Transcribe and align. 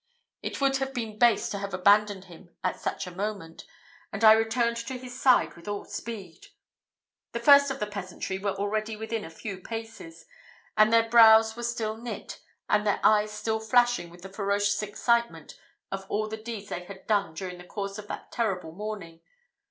It 0.41 0.59
would 0.59 0.77
have 0.77 0.95
been 0.95 1.19
base 1.19 1.47
to 1.49 1.59
have 1.59 1.75
abandoned 1.75 2.25
him 2.25 2.57
at 2.63 2.79
such 2.79 3.05
a 3.05 3.11
moment, 3.15 3.65
and 4.11 4.23
I 4.23 4.31
returned 4.33 4.77
to 4.77 4.97
his 4.97 5.21
side 5.21 5.53
with 5.53 5.67
all 5.67 5.85
speed. 5.85 6.47
The 7.33 7.39
first 7.39 7.69
of 7.69 7.79
the 7.79 7.85
peasantry 7.85 8.39
were 8.39 8.55
already 8.55 8.95
within 8.95 9.23
a 9.23 9.29
few 9.29 9.59
paces, 9.61 10.25
and 10.75 10.91
their 10.91 11.07
brows 11.07 11.55
were 11.55 11.61
still 11.61 11.97
knit, 11.97 12.41
and 12.67 12.83
their 12.87 12.99
eyes 13.03 13.29
still 13.29 13.59
flashing 13.59 14.09
with 14.09 14.23
the 14.23 14.29
ferocious 14.29 14.81
excitement 14.81 15.59
of 15.91 16.07
all 16.09 16.27
the 16.27 16.35
deeds 16.35 16.69
they 16.69 16.85
had 16.85 17.05
done 17.05 17.35
during 17.35 17.59
the 17.59 17.63
course 17.63 17.99
of 17.99 18.07
that 18.07 18.31
terrible 18.31 18.71
morning. 18.71 19.21